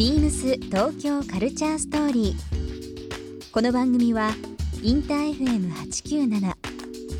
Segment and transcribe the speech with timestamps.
[0.00, 3.52] ビームス東京カルチャーストーリー。
[3.52, 4.30] この番組は
[4.82, 6.40] インター FM897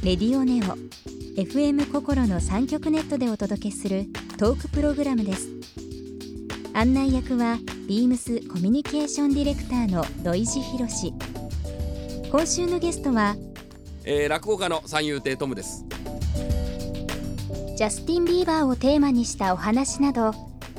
[0.02, 0.78] レディオネオ
[1.38, 4.06] FM 心の三極ネットでお届けする
[4.38, 5.50] トークプログラムです。
[6.72, 11.12] 案内役はビームスコミュニケーションディレクターの土井博志。
[12.32, 13.36] 今週のゲストは
[14.06, 15.84] えー、落語家の三遊亭トムです
[17.76, 20.32] ジャスティン・ビーバーをテーマにしたお話など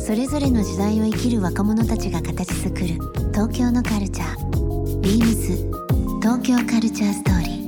[0.00, 2.86] それぞれの時代を生きる若者たちが形作る
[3.32, 5.00] 東京のカルチャー。
[5.00, 5.56] ビームス
[6.20, 7.60] 東京カルチャーストーリー。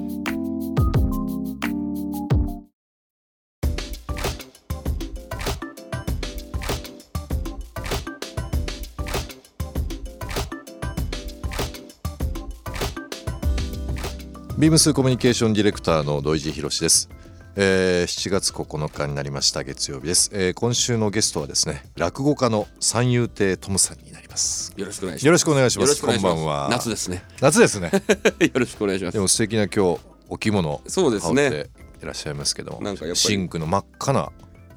[14.59, 17.09] ビームスコミュニケーションディレクターの土井地博です、
[17.55, 24.73] えー、7月9日になりました月曜日です、えー、今週のゲストはですね落語家の三遊亭トムさんになります。
[24.77, 25.27] よろしくお願いします。
[25.27, 26.03] よろしくお願いします。
[26.03, 26.69] こんばんは。
[26.71, 27.23] 夏ですね。
[27.41, 27.91] 夏ですね。
[28.41, 29.15] よろしくお願いします。
[29.15, 30.01] でも素敵な今日
[30.31, 31.67] お着物をそうですね。
[32.03, 33.17] いらっしゃいますけどもなんかやっぱり。
[33.17, 34.31] シンクの真っ赤な。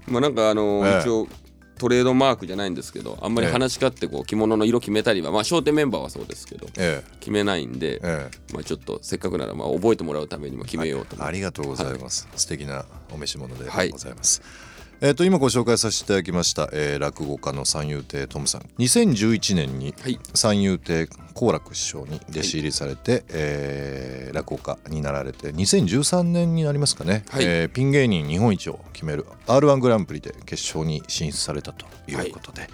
[0.07, 1.01] まあなんかあのーええ。
[1.01, 1.27] 一応
[1.77, 8.53] トレードマークじゃないんですけどあんまり話し家ってこう着物の色決めたりはまあ商店メンバーはそうですけどえ決めないんでええ。
[8.53, 11.23] まあちょっとせっかくならまあ覚えてもらうためにも決めようと思って。
[11.23, 13.89] えありがとうございます、素敵なお召し物ではい。
[13.89, 14.41] ございます、
[15.05, 18.61] えっ、と今ご紹介させていただきました、えー、落語家の三遊亭トムさん。
[18.79, 20.19] 2011年にはい。
[20.33, 27.43] 三遊亭好楽師匠に弟子入りされて、えー落語家になられて2013年になりますかね、はい。
[27.45, 32.67] えーピン芸人日本一を決める r 1グランプリで決勝に進出されたということで、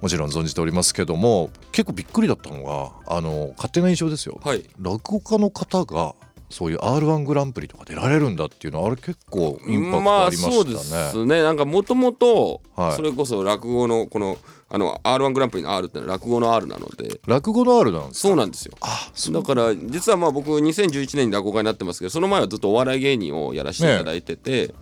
[0.00, 4.64] もちろん存じておりますけども結構びっくりだったのがあの勝手な印象ですよ、はい。
[4.80, 6.16] 落語家の方が
[6.50, 11.10] そういう r 1グランプリとか出られるんだっていうのはあれ結構インパクまあトありまそうでしたね。
[11.10, 11.42] すね。
[11.42, 12.96] なんかもともとはい。
[12.96, 14.36] それこそ落語のこの
[14.68, 17.20] あの R1 グランプリの R ってのは落語の R なので。
[17.26, 18.28] 落語の R なんですか？
[18.28, 18.74] そうなんですよ。
[18.80, 19.34] あそう。
[19.34, 24.74] だから実はまあ僕2011年に落語家になってますけどその前はずっとお笑い芸人をやらせていただいてて、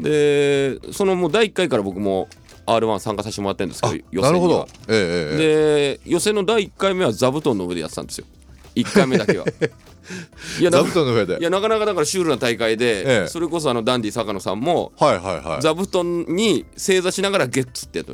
[0.00, 2.28] でそのもう第1回から僕も
[2.66, 3.96] r 1参加させてもらってるんですけあど。
[3.96, 4.26] 予選には。
[4.26, 4.68] なるほど。
[4.88, 5.98] ええええ。
[5.98, 8.26] で予選の第1回目は座布団の上でやってたんですよ
[8.76, 9.46] 1回目だけは。
[10.60, 11.38] いやな座布団の上で。
[11.40, 13.28] いやなかなかだからシュールな大会で、ええ。
[13.28, 15.62] それこそあのダンディ坂野さんもはいはいはい。
[15.62, 18.06] 座布団に正座しながらゲッツってやっ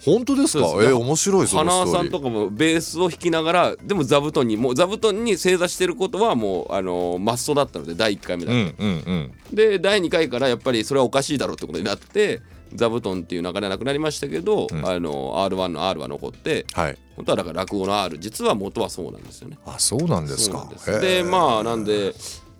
[0.00, 0.64] 本当ですか？
[0.64, 0.90] です。
[0.90, 9.32] えー、面白い花輪さんとかもベースを弾きながらでも座布団にもう座布団に正座してることはもうあのマストだったので第1回目だと、うんうんうん。
[9.52, 12.40] で第2回からやっぱりそれはおかしいだろうってことになって
[12.74, 14.86] 座布団っていう流れはなくなりましたけど、ん。
[14.88, 19.58] あの R1 の R は残ってはい本当はだから落語の R 実は元はそうなんですよね。
[19.66, 20.70] あそうなんですか。
[21.00, 22.14] でまあなんで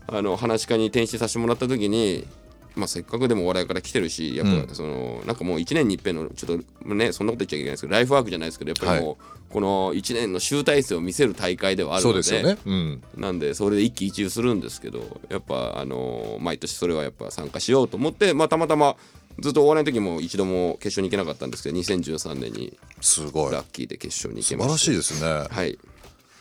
[0.09, 2.27] あの話し家に転身させてもらった時に、
[2.75, 12.59] まあ、せっかくでもお笑いから来てるしやっぱその、なんかもう1年に一遍のちょっとねそんなこと言っちゃいけないですけどライフワークじゃないですけどやっぱりもう、この1年の集大成を見せる大会ではあるそのでうですよね。
[12.67, 13.03] うん。
[13.17, 18.97] なんでそれで一喜一憂するんですけどやっぱあの毎年それはやっぱ参加しようと思って、まあ、たまたま
[19.41, 23.53] ずっとお笑いの時も一度も決勝に行けなかったんですけど2013年にすごい。
[23.53, 25.21] ラッキーで決勝に行け素晴らまししいですね。
[25.21, 25.79] たはい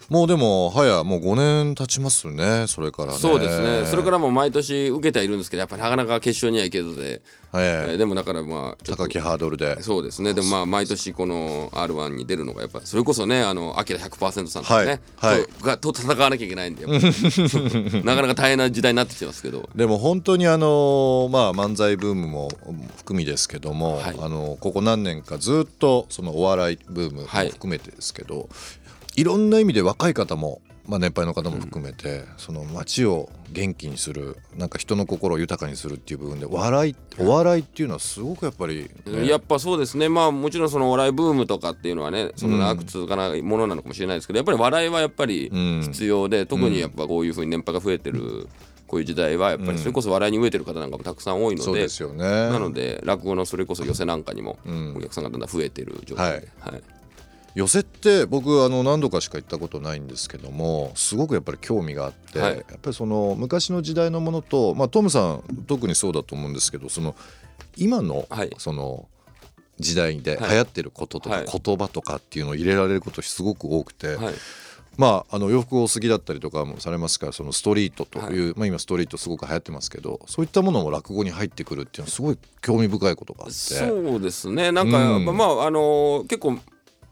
[0.09, 3.18] もうでも早もう5年経ちますねそれからね。
[3.18, 3.85] そうですね。
[3.85, 7.22] それからも毎年受けてはいるんですけどやっぱりなかなか決勝には行けずで、
[7.53, 7.94] ええ。
[7.95, 9.81] ーでもだからまあ高きハードルで。
[9.81, 10.34] そうですね。
[10.34, 15.46] でもまあ毎年この r 1に出るのがやっぱそれこそねあのアキラ100%さんとかね、はいはい。
[15.46, 16.85] とがと戦わなきゃいけないんで
[18.03, 19.69] なかなか大変な時代になってきてますけど。
[19.75, 22.49] でも本当にあのまあ漫才ブームも
[22.97, 24.16] 含みですけども、はい。
[24.20, 40.08] あのここ何年かずっとそのお笑いブームもはい含めてですけど、い、ろんな意味で若い方も、まあ、年配の方も含めて、その街を元気にするなんか人の心を豊かにするっていう部分で笑いお笑いっていうのはすごくやっぱり、ね、やっぱそうですね。
[40.08, 45.81] まあもちろんそのお笑いブームとかっていうのはねその長く続かないものなのかもしれないですけどやっぱり笑いはやっぱりうん。
[45.84, 48.47] 必要で、特にやっぱこういうふうに年配が増えてる
[48.87, 52.23] こういう時代はやっぱりそれこそ笑いに飢えてる方なんかもたくさん多いので,、そうですよね。
[52.23, 54.96] なので落語のそれこそ寄せなんかにもん。
[54.96, 56.81] お客さんがだんだん増えてる状態で、はい
[57.58, 62.58] 寄席って僕あの何度かしか行ったことないんですけどもすごくやっぱり興味があって、はい。
[62.58, 67.16] やっぱりその昔の時代のものと、まあ、トムさん特にそうだと思うんですけどその
[67.76, 68.52] 今のはい。
[68.59, 69.08] その
[69.80, 70.52] 時代ではい。
[70.52, 71.46] 流行ってることとかはい。
[71.52, 74.34] 言葉とかっていうのを入れられることすごく多くて、はい。
[74.96, 78.52] まあ、あの洋服をお好きだったりとかもされますからそのストリートとい。
[78.52, 83.54] う、まあ、今ストリートすごく流行ってますけどそういったものも落語に入ってくるっていうのはすごい興味深いことがあって。
[83.54, 84.72] そうですね。
[84.72, 85.26] なんか、うん。
[85.26, 86.59] まああの結構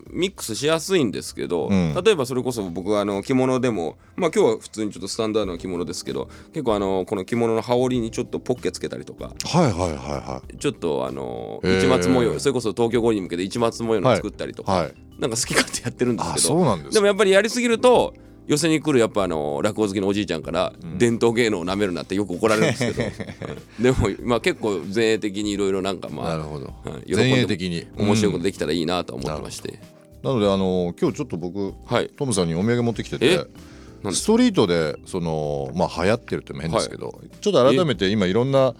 [0.09, 1.93] ミックスしやすいんですけど、うん。
[2.03, 14.93] 例えばそれこそ僕はあの着物でもまあ今日は普通にちょっとスタンダードな着物ですけど結構あのこの着物の羽織にちょっとポッケつけたりとかはいはいはいはちょっとあの市松模様それこそ東京五輪に向けて市松模様の作ったりとか、いはい。
[15.19, 16.93] なんか好き勝手やってるんですあけどそうなんです。
[16.93, 18.13] でもやっぱりやりすぎると
[18.47, 23.07] 寄せに来るやっぱあの落語好きのおじいちゃんから伝統芸能をなめるなってよく怒られるんですけど、う
[23.81, 26.65] んでもまあ結構前衛的にいろいろなんかまあなるほど。
[26.65, 29.79] はい喜んで面白いことうんできたらいいなとは思ってまして、
[30.25, 32.09] なのであの今日ちょっと僕はい。
[32.09, 33.37] トムさんにお土産持ってきてえ？
[33.37, 38.73] てストリートでそのまあ流行ってるっても変ですけど、ちょっと改めて今いろんな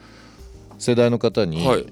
[0.80, 1.86] 世代の方に、はい。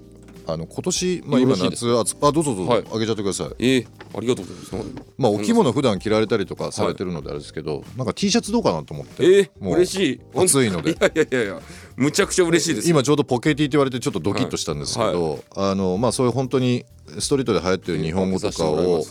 [0.46, 2.84] あの今年、まあ、今夏あどうぞどうぞ、はい。
[2.94, 3.48] あげちゃってください。
[3.60, 5.06] えー、ありがとうございます。
[5.18, 9.24] まあお着物普段着られたりとかされてるのであれですけど、なんか T シャツどうかなと思って。
[9.24, 10.22] えー、もう嬉しい。
[10.36, 10.92] 暑いので。
[10.92, 11.62] いやいやいや
[11.96, 12.90] むちゃくちゃ嬉しいです。
[12.90, 16.86] 今ちょうどポケティって言われてちょっとドキッとしたんですけど、あのまあそういう本当に
[17.20, 19.04] ストリートで流行ってる日本語とかを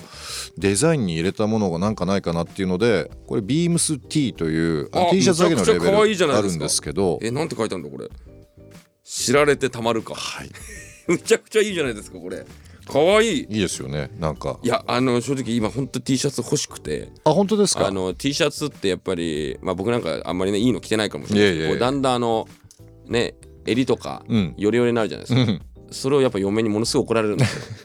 [0.58, 7.18] デザインに入れたものがなんかないかなっていうのでこれビームス T という T シャツだけのレベルあるんですけど。
[7.22, 8.08] えなんて書いてあるんだこれ。
[9.04, 10.14] 知られてたまるか。
[10.14, 10.50] はい。
[11.06, 12.44] むちゃくちゃいいじゃないですかこれ。
[12.86, 13.26] かわい。
[13.26, 14.58] いいいですよねなんか。
[14.62, 17.08] いやあの正直今ほんと T シャツ欲しくて。
[17.24, 17.86] あ本当ですか？
[17.86, 22.48] あの T シャツってやっぱりまあ僕なんかあんまりねいいの着てないかもしれないですけどだんだんあの
[23.12, 23.34] ね
[23.66, 24.54] 襟とかうん。
[24.56, 25.62] ヨレヨレになるじゃないですか、うん。
[25.90, 27.62] それをやっぱ嫁にものすごい怒られるんですよ。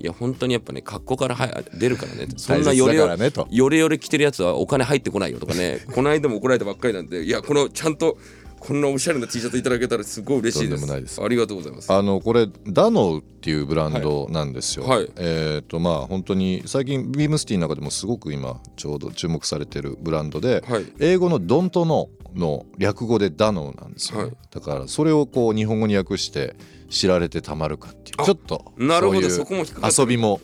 [0.00, 2.26] いや本当にやっぱね格好からは出るからね。
[2.36, 3.46] そんな大切ヨレヨレだからねと。
[3.52, 5.84] ヨレヨレ着てるやつはお金入ってこないよとかね。
[5.94, 8.18] この間も怒られたばっかりなんでいやこのちゃんと
[8.64, 11.20] こんなおしゃれな T シャツいただけたらすごい嬉しいです。
[11.20, 11.92] ありがとうございます。
[11.92, 14.86] あのこれダノウっていうブランドなんですよ。
[14.86, 14.98] はい。
[15.00, 20.86] はいえっ、とまあ本当に最近ビームスティの中でもすごく今ちょうど注目されてるブランドで、はい。
[21.00, 24.36] 英語のドントノの略語でダノウなんですよ、ねはい。
[24.52, 26.54] だからそれをこう日本語に訳して
[26.88, 29.28] 知られてたまるかっていうあちょっとなるほど。
[29.28, 30.40] そこも遊びも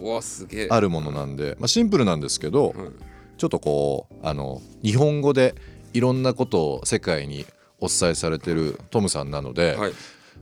[0.70, 2.98] あるものなんで、まあ、シンプルなんですけど、うん
[3.38, 5.54] ちょっとこうあの日本語で
[5.94, 7.46] いろんなことを世界に
[7.80, 9.92] お伝えされてるトムさんなので、はい。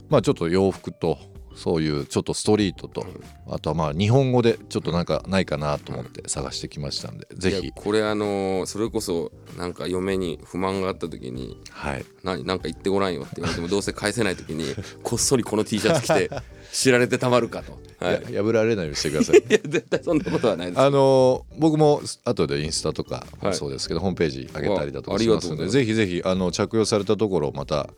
[0.09, 1.17] まあちょっと洋服と
[1.57, 3.05] そういうちょっとストリートと、
[3.49, 7.71] あとはまあ日本語でちょっとなんかないかなと思って探してきましたんで、ぜひ。
[7.75, 12.05] これあのーそれこそなんか嫁に不満があった時にはい。
[12.23, 16.29] 何なんか言ってごらんよって言われてもどうせ返せない時にこっそりこの T シャツ着て
[16.71, 19.37] 知られてたまるかと、はい、破られないようにしてください。
[19.49, 20.79] や絶対そんなことはないです。
[20.79, 23.53] あのー僕も後でインスタとかはい。
[23.55, 27.89] そうですけど、ホームページ上げたりだとかしますのでぜひぜひあの着用されたところをまた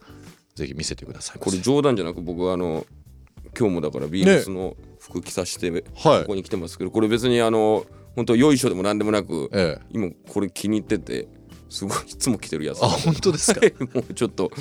[0.56, 1.40] ぜひ見せてください。
[1.40, 2.86] これ冗談じゃなく僕はあの
[3.60, 5.82] 今日もだからビームスの服着させて、はい
[6.22, 7.86] ここに来てますけどこれ別にあの
[8.16, 9.86] 本当よいしょでもなんでもなく、ええ。
[9.92, 11.28] 今これ気に入ってて
[11.70, 12.84] すごいいつも着てるやつ。
[12.84, 13.62] あ本当ですか？
[13.94, 14.52] もうちょっと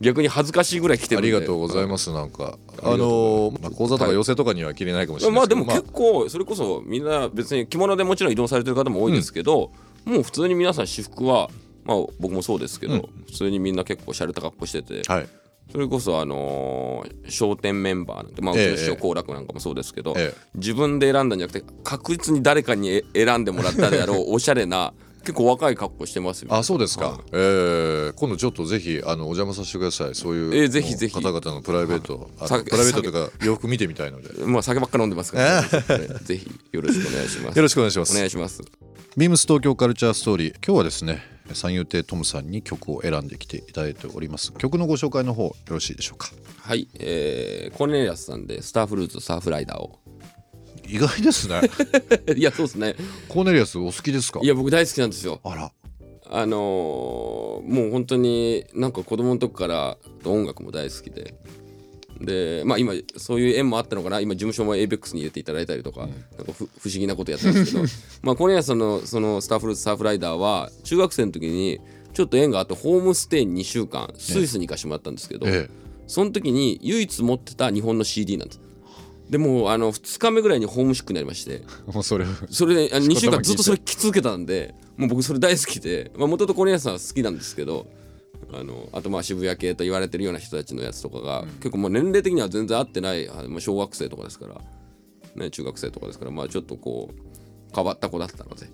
[0.00, 2.58] 逆に恥ずかしいぐらい着てるありがとうございますなんか。
[2.82, 9.70] あのーまあ講座とか寄せとかには着れないかもしれないですけどまあでも結構それこそみんな別に着物でもちろん移動されてる方も多いですけど、
[10.04, 11.48] もう普通に皆さん私服は
[11.84, 13.00] まあ僕もそうですけど、うん。
[13.26, 15.28] 普通にみんな結構洒落た格好してて、はい
[15.70, 20.40] それこそあのー商店メンバーなんてまあうちええの師匠好楽なんかもそうですけど、ええ。
[20.54, 24.92] 自分で選んだんじゃなくて確実に誰かにえ選んでもらったであろうおしゃれな
[25.26, 26.54] 結構若い格好してますよ。
[26.54, 30.14] あそうですか、はいえー今度ちょっとぜひあのお邪魔させてください。
[30.14, 31.14] そういう、えーぜひぜひ。
[31.14, 34.40] 方々のプライベート、プライベートというか洋服見てみたいので。
[34.40, 35.68] よまあ酒ばっか飲んでますから、ね、
[36.22, 37.60] ぜひよろしくお願いします。
[37.60, 38.12] ろしくお願いします。
[38.12, 38.62] お願いします。
[39.16, 40.54] ビームス東京カルチャーストーリー。
[40.64, 46.30] 今日はですね三遊亭トムさんに曲を選んできていただいております曲のご紹介の方よろしいでしょうか？
[46.60, 49.98] はい、えー、コーネリアスさんでスターフルーツサーフライダーを。
[50.88, 51.60] 意外ですね
[52.36, 52.94] いやそうですね。
[53.28, 54.40] コーネリアスお好きですか？
[54.42, 55.40] いや僕大好きなんですよ。
[55.44, 55.72] あら
[56.28, 61.34] あのーもう本当になんか子供の時から音楽も大好きで。
[62.20, 64.20] でまあ今そういう縁もあったのかな。
[64.20, 67.84] 今事務所も avex に入れていただいたりとか,、なんかふ不思議なことやってるんですけど。
[68.22, 71.80] まあコーネリアスさんのそのスターフルーツサーフライダーは中学生の時に
[72.14, 75.68] ちょっと縁があってホームステイに2週間スイスに行かしてもらったんですけど、え
[76.06, 78.60] その時に唯一持ってた日本の CD なんです。
[79.28, 81.62] でもうあの2日目ぐらいにホームシックになりまして。
[81.62, 87.86] え もうそれそれであの2週間ずっとそれ着続けたんでもう僕それ大好きでもともとコネアさんは好きなんですけど
[88.52, 94.60] あのあとまあ渋谷系と言われてるような人たちのやつとかが、結構もう年齢的には全然合ってないあもう小学生とかですから、
[95.34, 98.68] ね、中学生とかですからまあちょっとこう変わった子だったので、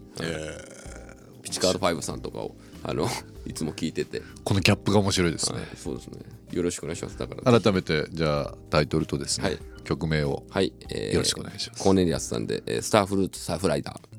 [1.43, 3.09] ピチカード5さんとかをあの
[3.47, 5.59] いつも聞いてて、このギャップが面白いですね。
[5.59, 6.21] はい、そうですね。
[6.53, 7.19] よろしくお願いします。
[7.19, 9.59] だから改めてじゃあタイトルとですね、はい。
[9.85, 11.83] 曲名をはい、えーよろしくお願いします。
[11.83, 14.13] コーネリアスさんで、えースターフルーツサーフライダー。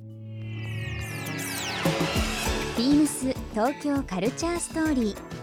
[2.78, 5.43] ビームス東京カルチャーストーリー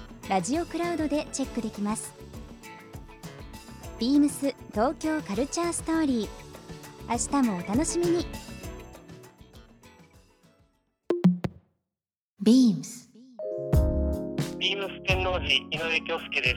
[0.29, 2.13] ラジオクラウドでチェックできます
[3.99, 6.29] ビームス東京カルチャーストーリー
[7.09, 8.25] 明日もお楽しみに
[12.41, 13.11] ビームス
[14.61, 16.55] ビームス天王寺井上京介です。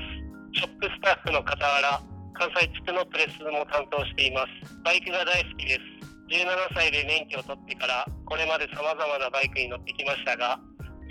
[0.53, 2.01] ショップスタッフの傍ら、
[2.35, 4.77] 関西地区のプレスも担当しています。
[4.85, 5.81] バイクが大好きです。
[6.29, 10.61] 17歳で免許を取ってから、これまで様々なバイクに乗ってきましたが、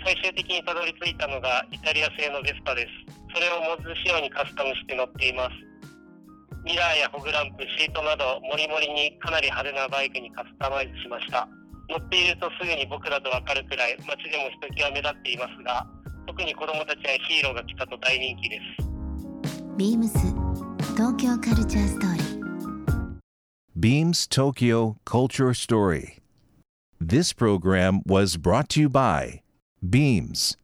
[0.04, 2.88] 最終的にたどり着いたのがイタリア製のベスパです。
[3.34, 5.56] それをモズ仕様にカスタムして乗っています。
[6.64, 11.48] ミラーやホグランプ、シートなど、モリモリにかなり派手なバイクにカスタマイズしました。
[11.88, 15.86] 乗っているとすぐに僕らとわかるくらい街でもひときわ目立っていますが、
[16.26, 18.88] 特に子供たちやヒーローが来たと大人気です。
[19.76, 20.18] ビームス
[20.96, 22.44] 東京カルチャーストーリー
[23.78, 26.22] Beams Tokyo Culture Story.
[26.98, 29.43] This program was brought to you by
[29.90, 30.56] Beams.